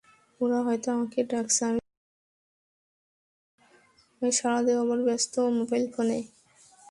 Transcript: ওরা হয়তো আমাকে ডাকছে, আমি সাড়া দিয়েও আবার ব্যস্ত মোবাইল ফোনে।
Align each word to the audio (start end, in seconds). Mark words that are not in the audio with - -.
ওরা 0.41 0.59
হয়তো 0.65 0.87
আমাকে 0.95 1.19
ডাকছে, 1.31 1.61
আমি 1.67 1.81
সাড়া 4.31 4.59
দিয়েও 4.65 4.81
আবার 4.83 4.99
ব্যস্ত 5.07 5.33
মোবাইল 5.59 5.85
ফোনে। 5.93 6.19